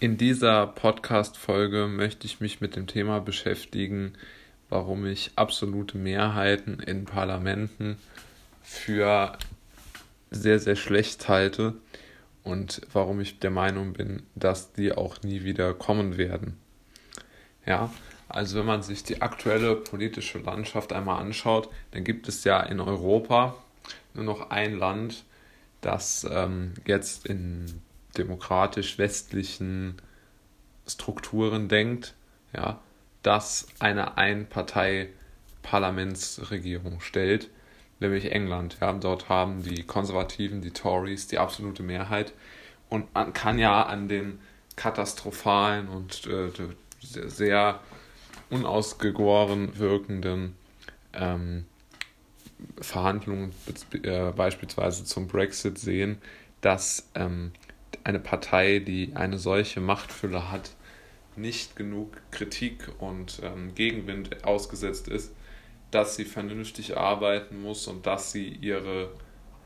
In 0.00 0.16
dieser 0.16 0.68
Podcast-Folge 0.68 1.88
möchte 1.88 2.24
ich 2.24 2.40
mich 2.40 2.60
mit 2.60 2.76
dem 2.76 2.86
Thema 2.86 3.18
beschäftigen, 3.18 4.12
warum 4.68 5.04
ich 5.04 5.32
absolute 5.34 5.98
Mehrheiten 5.98 6.78
in 6.78 7.04
Parlamenten 7.04 7.98
für 8.62 9.36
sehr, 10.30 10.60
sehr 10.60 10.76
schlecht 10.76 11.28
halte 11.28 11.74
und 12.44 12.80
warum 12.92 13.18
ich 13.18 13.40
der 13.40 13.50
Meinung 13.50 13.92
bin, 13.92 14.22
dass 14.36 14.72
die 14.72 14.92
auch 14.92 15.20
nie 15.22 15.42
wieder 15.42 15.74
kommen 15.74 16.16
werden. 16.16 16.56
Ja, 17.66 17.92
also 18.28 18.60
wenn 18.60 18.66
man 18.66 18.82
sich 18.82 19.02
die 19.02 19.20
aktuelle 19.20 19.74
politische 19.74 20.38
Landschaft 20.38 20.92
einmal 20.92 21.20
anschaut, 21.20 21.70
dann 21.90 22.04
gibt 22.04 22.28
es 22.28 22.44
ja 22.44 22.60
in 22.60 22.78
Europa 22.78 23.56
nur 24.14 24.24
noch 24.24 24.50
ein 24.50 24.78
Land, 24.78 25.24
das 25.80 26.24
ähm, 26.30 26.74
jetzt 26.86 27.26
in 27.26 27.82
demokratisch-westlichen 28.18 29.96
Strukturen 30.86 31.68
denkt, 31.68 32.14
ja, 32.52 32.80
das 33.22 33.66
eine 33.78 34.16
Einpartei-Parlamentsregierung 34.16 37.00
stellt, 37.00 37.50
nämlich 38.00 38.32
England. 38.32 38.78
Ja, 38.80 38.92
dort 38.92 39.28
haben 39.28 39.62
die 39.62 39.84
Konservativen, 39.84 40.62
die 40.62 40.70
Tories 40.70 41.26
die 41.26 41.38
absolute 41.38 41.82
Mehrheit. 41.82 42.32
Und 42.88 43.12
man 43.14 43.32
kann 43.32 43.58
ja 43.58 43.82
an 43.82 44.08
den 44.08 44.38
katastrophalen 44.76 45.88
und 45.88 46.26
äh, 46.26 46.50
sehr 47.00 47.80
unausgegoren 48.50 49.78
wirkenden 49.78 50.56
ähm, 51.12 51.66
Verhandlungen 52.80 53.52
äh, 54.02 54.32
beispielsweise 54.32 55.04
zum 55.04 55.28
Brexit 55.28 55.78
sehen, 55.78 56.18
dass 56.60 57.08
ähm, 57.14 57.52
eine 58.04 58.18
Partei, 58.18 58.78
die 58.78 59.12
eine 59.14 59.38
solche 59.38 59.80
Machtfülle 59.80 60.50
hat, 60.50 60.70
nicht 61.36 61.76
genug 61.76 62.20
Kritik 62.30 62.90
und 62.98 63.40
ähm, 63.42 63.74
Gegenwind 63.74 64.44
ausgesetzt 64.44 65.08
ist, 65.08 65.32
dass 65.90 66.16
sie 66.16 66.24
vernünftig 66.24 66.96
arbeiten 66.96 67.62
muss 67.62 67.86
und 67.86 68.06
dass 68.06 68.32
sie 68.32 68.48
ihre 68.48 69.10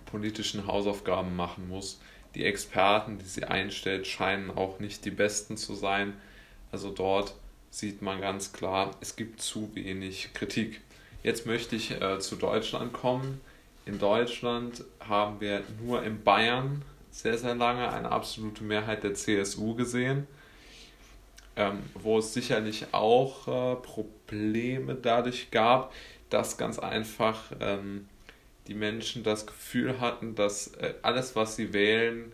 politischen 0.07 0.67
Hausaufgaben 0.67 1.35
machen 1.35 1.69
muss. 1.69 2.01
Die 2.35 2.45
Experten, 2.45 3.19
die 3.19 3.25
sie 3.25 3.45
einstellt, 3.45 4.07
scheinen 4.07 4.51
auch 4.51 4.79
nicht 4.79 5.05
die 5.05 5.11
besten 5.11 5.57
zu 5.57 5.75
sein. 5.75 6.15
Also 6.71 6.91
dort 6.91 7.35
sieht 7.71 8.03
man 8.03 8.21
ganz 8.21 8.53
klar, 8.53 8.93
es 9.01 9.17
gibt 9.17 9.41
zu 9.41 9.75
wenig 9.75 10.31
Kritik. 10.35 10.81
Jetzt 11.23 11.47
möchte 11.47 11.77
ich 11.77 11.91
äh, 11.91 12.19
zu 12.21 12.37
Deutschland 12.37 12.93
kommen. 12.93 13.41
In 13.85 13.99
Deutschland 13.99 14.85
haben 15.01 15.41
wir 15.41 15.63
nur 15.83 16.03
in 16.03 16.23
Bayern 16.23 16.83
sehr, 17.13 17.39
sehr 17.39 17.55
lange 17.55 17.93
eine 17.93 18.11
absolute 18.11 18.65
Mehrheit 18.65 19.05
der 19.05 19.15
CSU 19.15 19.75
gesehen, 19.75 20.27
ähm, 21.55 21.79
wo 21.95 22.19
es 22.19 22.35
sicherlich 22.35 22.87
auch 22.93 23.47
äh, 23.47 23.77
Probleme 23.77 24.95
dadurch 24.95 25.51
gab, 25.51 25.93
dass 26.31 26.57
ganz 26.57 26.79
einfach 26.79 27.53
ähm, 27.61 28.09
die 28.67 28.75
Menschen 28.75 29.23
das 29.23 29.47
Gefühl 29.47 30.01
hatten, 30.01 30.35
dass 30.35 30.69
äh, 30.77 30.95
alles, 31.03 31.37
was 31.37 31.57
sie 31.57 31.75
wählen, 31.75 32.33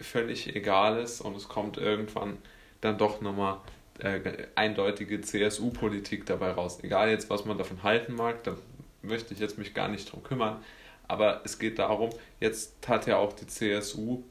völlig 0.00 0.54
egal 0.54 1.00
ist 1.02 1.20
und 1.20 1.36
es 1.36 1.48
kommt 1.48 1.76
irgendwann 1.76 2.38
dann 2.80 2.98
doch 2.98 3.20
nochmal 3.20 3.58
äh, 3.98 4.20
eindeutige 4.54 5.20
CSU-Politik 5.20 6.24
dabei 6.26 6.52
raus. 6.52 6.78
Egal 6.82 7.10
jetzt, 7.10 7.30
was 7.30 7.44
man 7.44 7.58
davon 7.58 7.82
halten 7.82 8.14
mag, 8.14 8.44
da 8.44 8.56
möchte 9.02 9.34
ich 9.34 9.40
jetzt 9.40 9.58
mich 9.58 9.74
gar 9.74 9.88
nicht 9.88 10.12
drum 10.12 10.22
kümmern. 10.22 10.62
Aber 11.08 11.40
es 11.44 11.58
geht 11.58 11.78
darum, 11.78 12.10
jetzt 12.38 12.86
hat 12.86 13.06
ja 13.06 13.16
auch 13.16 13.32
die 13.32 13.46
CSU 13.46 14.22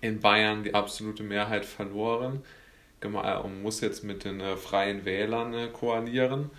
in 0.00 0.20
Bayern 0.20 0.62
die 0.62 0.74
absolute 0.74 1.22
Mehrheit 1.22 1.64
verloren 1.64 2.42
und 3.04 3.62
muss 3.62 3.80
jetzt 3.80 4.04
mit 4.04 4.24
den 4.24 4.40
äh, 4.40 4.56
freien 4.56 5.04
Wählern 5.04 5.52
äh, 5.54 5.68
koalieren. 5.68 6.50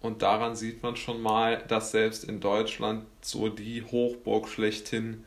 Und 0.00 0.22
daran 0.22 0.54
sieht 0.54 0.82
man 0.82 0.96
schon 0.96 1.20
mal, 1.20 1.64
dass 1.66 1.90
selbst 1.90 2.24
in 2.24 2.40
Deutschland 2.40 3.06
so 3.20 3.48
die 3.48 3.82
Hochburg 3.82 4.48
schlechthin 4.48 5.24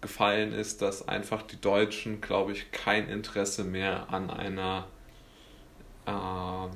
gefallen 0.00 0.52
ist, 0.52 0.82
dass 0.82 1.06
einfach 1.06 1.42
die 1.42 1.60
Deutschen, 1.60 2.20
glaube 2.20 2.52
ich, 2.52 2.72
kein 2.72 3.08
Interesse 3.08 3.64
mehr 3.64 4.10
an 4.10 4.30
einer 4.30 4.88
ähm, 6.06 6.70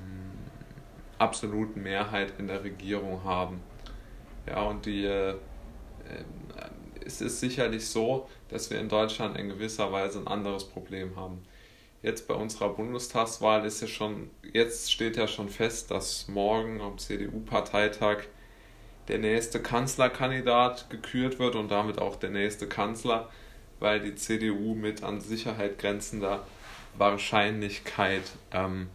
absoluten 1.18 1.82
Mehrheit 1.82 2.34
in 2.38 2.48
der 2.48 2.64
Regierung 2.64 3.24
haben. 3.24 3.60
Ja, 4.46 4.62
und 4.62 4.86
die, 4.86 5.04
äh, 5.04 5.36
es 7.04 7.20
ist 7.20 7.40
sicherlich 7.40 7.86
so, 7.86 8.28
dass 8.48 8.70
wir 8.70 8.78
in 8.80 8.88
Deutschland 8.88 9.36
in 9.36 9.48
gewisser 9.48 9.92
Weise 9.92 10.18
ein 10.18 10.26
anderes 10.26 10.64
Problem 10.64 11.16
haben. 11.16 11.42
Jetzt 12.02 12.26
bei 12.26 12.34
unserer 12.34 12.70
Bundestagswahl 12.70 13.64
ist 13.64 13.80
ja 13.80 13.86
schon, 13.86 14.30
jetzt 14.52 14.90
steht 14.90 15.16
ja 15.16 15.28
schon 15.28 15.48
fest, 15.48 15.90
dass 15.90 16.26
morgen 16.28 16.80
am 16.80 16.98
CDU-Parteitag 16.98 18.24
der 19.08 19.18
nächste 19.18 19.60
Kanzlerkandidat 19.60 20.90
gekürt 20.90 21.38
wird 21.38 21.54
und 21.54 21.70
damit 21.70 21.98
auch 21.98 22.16
der 22.16 22.30
nächste 22.30 22.66
Kanzler, 22.66 23.30
weil 23.78 24.00
die 24.00 24.14
CDU 24.14 24.74
mit 24.74 25.02
an 25.02 25.20
Sicherheit 25.20 25.78
grenzender 25.78 26.44
Wahrscheinlichkeit 26.96 28.22
ähm, 28.52 28.88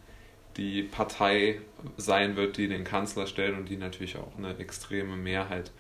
die 0.58 0.84
Partei 0.84 1.62
sein 1.98 2.36
wird, 2.36 2.58
die 2.58 2.68
den 2.68 2.84
Kanzler 2.84 3.28
stellt 3.28 3.58
und 3.58 3.70
die 3.70 3.78
natürlich 3.78 4.18
auch 4.18 4.38
eine 4.38 4.58
extreme 4.58 5.16
Mehrheit 5.16 5.72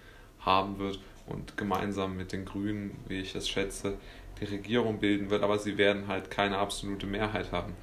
haben 0.47 0.80
wird 0.80 1.00
und 1.28 1.58
gemeinsam 1.58 2.18
mit 2.18 2.31
den 2.31 2.46
Grünen, 2.46 2.97
wie 3.08 3.19
ich 3.19 3.35
es 3.35 3.47
schätze, 3.47 3.97
die 4.40 4.46
Regierung 4.46 5.00
bilden 5.00 5.30
wird, 5.30 5.44
aber 5.44 5.59
sie 5.59 5.78
werden 5.78 6.08
halt 6.08 6.31
keine 6.31 6.58
absolute 6.58 7.06
Mehrheit 7.06 7.52
haben. 7.52 7.74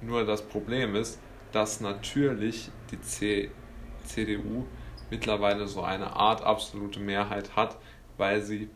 Nur 0.00 0.24
das 0.24 0.42
Problem 0.42 0.94
ist, 0.94 1.20
dass 1.52 1.80
natürlich 1.80 2.70
die 2.90 3.00
C 3.00 3.50
CDU 4.04 4.66
mittlerweile 5.10 5.68
so 5.68 5.82
eine 5.82 6.16
Art 6.16 6.42
absolute 6.42 6.98
Mehrheit 6.98 7.54
hat, 7.54 7.76
weil 8.16 8.42
sie 8.42 8.68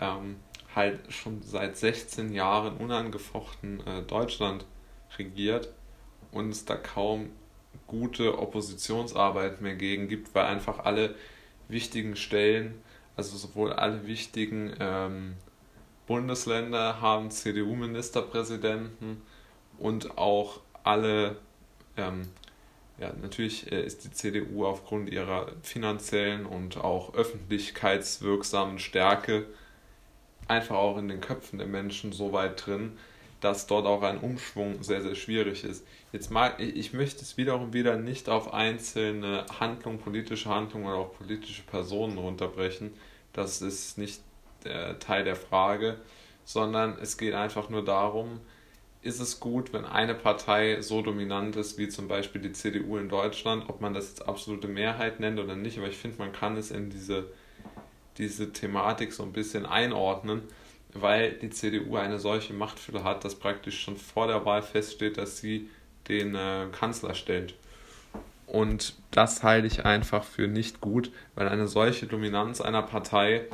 ähm, 0.00 0.36
halt 0.74 1.00
schon 1.12 1.42
seit 1.42 1.76
16 1.76 2.32
Jahren 2.32 2.76
unangefochten 2.76 3.80
äh, 3.86 4.02
Deutschland 4.02 4.66
regiert 5.18 5.72
und 6.30 6.50
es 6.50 6.66
da 6.66 6.76
kaum 6.76 7.30
gute 7.86 8.38
Oppositionsarbeit 8.38 9.62
mehr 9.62 9.76
gegen 9.76 10.08
gibt, 10.08 10.34
weil 10.34 10.44
einfach 10.44 10.80
alle 10.80 11.14
wichtigen 11.68 12.16
Stellen, 12.16 12.74
also 13.16 13.36
sowohl 13.36 13.72
alle 13.72 14.06
wichtigen 14.06 14.74
ähm, 14.78 15.34
Bundesländer 16.06 17.00
haben 17.00 17.30
CDU-Ministerpräsidenten 17.30 19.22
und 19.78 20.18
auch 20.18 20.60
alle, 20.84 21.36
ähm, 21.96 22.28
ja, 22.98 23.12
natürlich 23.20 23.70
äh, 23.72 23.82
ist 23.82 24.04
die 24.04 24.12
CDU 24.12 24.64
aufgrund 24.66 25.10
ihrer 25.10 25.48
finanziellen 25.62 26.46
und 26.46 26.78
auch 26.78 27.14
öffentlichkeitswirksamen 27.14 28.78
Stärke 28.78 29.46
einfach 30.48 30.76
auch 30.76 30.96
in 30.98 31.08
den 31.08 31.20
Köpfen 31.20 31.58
der 31.58 31.66
Menschen 31.66 32.12
so 32.12 32.32
weit 32.32 32.66
drin, 32.66 32.96
dass 33.40 33.66
dort 33.66 33.86
auch 33.86 34.02
ein 34.02 34.18
Umschwung 34.18 34.82
sehr, 34.82 35.02
sehr 35.02 35.14
schwierig 35.14 35.64
ist. 35.64 35.86
Jetzt 36.12 36.30
mag 36.30 36.60
ich 36.60 36.92
möchte 36.92 37.22
es 37.22 37.36
wiederum 37.36 37.72
wieder 37.72 37.96
nicht 37.96 38.28
auf 38.28 38.54
einzelne 38.54 39.44
Handlungen, 39.60 39.98
politische 39.98 40.48
Handlungen 40.48 40.86
oder 40.86 40.96
auch 40.96 41.14
politische 41.14 41.62
Personen 41.62 42.18
runterbrechen. 42.18 42.94
Das 43.32 43.60
ist 43.60 43.98
nicht 43.98 44.20
der 44.64 44.98
Teil 44.98 45.24
der 45.24 45.36
Frage, 45.36 45.96
sondern 46.44 46.96
es 47.00 47.18
geht 47.18 47.34
einfach 47.34 47.68
nur 47.68 47.84
darum, 47.84 48.40
ist 49.02 49.20
es 49.20 49.38
gut, 49.38 49.72
wenn 49.72 49.84
eine 49.84 50.14
Partei 50.14 50.80
so 50.82 51.02
dominant 51.02 51.54
ist 51.56 51.78
wie 51.78 51.88
zum 51.88 52.08
Beispiel 52.08 52.40
die 52.40 52.52
CDU 52.52 52.96
in 52.96 53.08
Deutschland, 53.08 53.68
ob 53.68 53.80
man 53.80 53.94
das 53.94 54.08
jetzt 54.08 54.26
absolute 54.26 54.66
Mehrheit 54.66 55.20
nennt 55.20 55.38
oder 55.38 55.54
nicht, 55.54 55.78
aber 55.78 55.88
ich 55.88 55.96
finde, 55.96 56.18
man 56.18 56.32
kann 56.32 56.56
es 56.56 56.70
in 56.70 56.90
diese, 56.90 57.26
diese 58.18 58.52
Thematik 58.52 59.12
so 59.12 59.22
ein 59.22 59.32
bisschen 59.32 59.64
einordnen 59.64 60.42
weil 61.02 61.32
die 61.32 61.50
CDU 61.50 61.96
eine 61.96 62.18
solche 62.18 62.52
Machtfülle 62.52 63.04
hat, 63.04 63.24
dass 63.24 63.34
praktisch 63.34 63.80
schon 63.80 63.96
vor 63.96 64.26
der 64.26 64.44
Wahl 64.44 64.62
feststeht, 64.62 65.18
dass 65.18 65.38
sie 65.38 65.68
den 66.08 66.34
äh, 66.34 66.66
Kanzler 66.72 67.14
stellt. 67.14 67.54
Und 68.46 68.94
das 69.10 69.42
halte 69.42 69.66
ich 69.66 69.84
einfach 69.84 70.22
für 70.22 70.46
nicht 70.46 70.80
gut, 70.80 71.10
weil 71.34 71.48
eine 71.48 71.66
solche 71.66 72.06
Dominanz 72.06 72.60
einer 72.60 72.82
Partei 72.82 73.46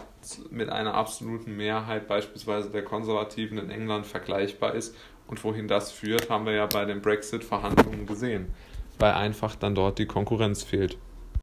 mit 0.50 0.68
einer 0.68 0.94
absoluten 0.94 1.56
Mehrheit 1.56 2.06
beispielsweise 2.08 2.70
der 2.70 2.84
Konservativen 2.84 3.58
in 3.58 3.70
England 3.70 4.06
vergleichbar 4.06 4.74
ist. 4.74 4.94
Und 5.26 5.42
wohin 5.44 5.66
das 5.66 5.92
führt, 5.92 6.28
haben 6.28 6.44
wir 6.44 6.52
ja 6.52 6.66
bei 6.66 6.84
den 6.84 7.00
Brexit-Verhandlungen 7.00 8.06
gesehen, 8.06 8.52
weil 8.98 9.14
einfach 9.14 9.54
dann 9.54 9.74
dort 9.74 9.98
die 9.98 10.06
Konkurrenz 10.06 10.62
fehlt. 10.62 10.98